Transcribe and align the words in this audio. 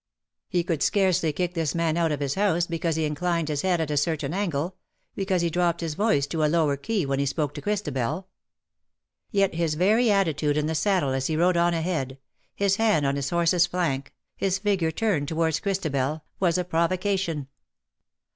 He 0.49 0.63
could 0.63 0.81
scarcely 0.81 1.31
kick 1.31 1.53
tins 1.53 1.75
man 1.75 1.95
out 1.95 2.11
of 2.11 2.21
his 2.21 2.33
house 2.33 2.65
because 2.65 2.95
he 2.95 3.05
inclined 3.05 3.49
his 3.49 3.61
head 3.61 3.79
at 3.79 3.91
a 3.91 3.97
certain 3.97 4.33
angle— 4.33 4.75
because 5.15 5.43
he 5.43 5.51
dropped 5.51 5.79
his 5.81 5.93
voice 5.93 6.25
to 6.25 6.43
a 6.43 6.49
lower 6.49 6.75
key 6.75 7.05
when 7.05 7.19
he 7.19 7.27
spoke 7.27 7.53
to 7.53 7.61
Christabel. 7.61 8.27
Yet 9.29 9.53
his 9.53 9.75
very 9.75 10.09
attitude 10.11 10.57
in 10.57 10.65
the 10.65 10.73
saddle 10.73 11.11
as 11.11 11.27
he 11.27 11.37
rode 11.37 11.55
on 11.55 11.75
ahead— 11.75 12.17
his 12.55 12.77
hand 12.77 13.05
on 13.05 13.15
his 13.15 13.29
horse^s 13.29 13.69
flank^ 13.69 14.07
his 14.35 14.57
figure 14.57 14.89
turned 14.89 15.27
towards 15.27 15.59
Christabel— 15.59 16.23
was 16.39 16.57
a 16.57 16.63
provocation. 16.65 17.47